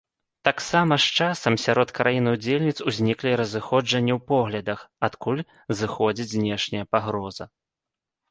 Таксама, 0.47 0.93
з 1.03 1.17
часам, 1.23 1.57
сярод 1.63 1.89
краін 1.97 2.29
удзельніц 2.31 2.73
узніклі 2.91 3.31
разыходжанні 3.43 4.13
ў 4.17 4.27
поглядах, 4.31 4.79
адкуль 5.09 5.45
зыходзіць 5.81 6.29
знешняя 6.37 6.85
пагроза. 6.95 7.45